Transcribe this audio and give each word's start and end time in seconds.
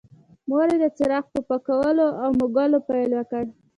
مور 0.49 0.67
یې 0.73 0.77
د 0.83 0.85
څراغ 0.97 1.25
په 1.33 1.39
پاکولو 1.49 2.07
او 2.21 2.29
موږلو 2.39 2.79
پیل 2.87 3.11
وکړ. 3.15 3.43